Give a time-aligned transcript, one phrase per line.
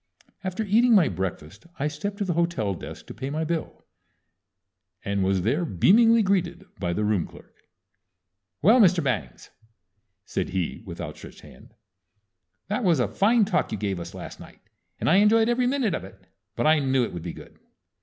[0.43, 3.85] After eating my breakfast I stepped to the hotel desk to pay my bill,
[5.05, 7.53] and was there beamingly greeted by the room clerk.
[8.63, 9.03] "Well, Mr.
[9.03, 9.51] Bangs,"
[10.25, 11.75] said he, with outstretched hand,
[12.67, 14.61] "that was a fine talk you gave us last night,
[14.99, 16.25] and I enjoyed every minute of it.
[16.55, 17.59] But I knew it would be good."